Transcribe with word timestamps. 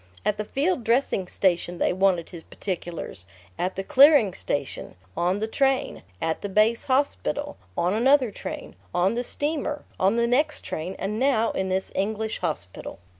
At 0.25 0.37
the 0.39 0.45
field 0.45 0.83
dressing 0.83 1.27
station 1.27 1.77
they 1.77 1.93
wanted 1.93 2.31
his 2.31 2.41
particulars, 2.41 3.27
at 3.59 3.75
the 3.75 3.83
clearing 3.83 4.33
station, 4.33 4.95
on 5.15 5.37
the 5.41 5.47
train, 5.47 6.01
at 6.19 6.41
the 6.41 6.49
base 6.49 6.85
hospital, 6.85 7.55
on 7.77 7.93
another 7.93 8.31
train, 8.31 8.75
on 8.95 9.13
the 9.13 9.23
steamer, 9.23 9.83
on 9.99 10.15
the 10.15 10.25
next 10.25 10.61
train, 10.63 10.95
and 10.97 11.19
now 11.19 11.51
in 11.51 11.69
this 11.69 11.91
English 11.93 12.39
hospital. 12.39 12.97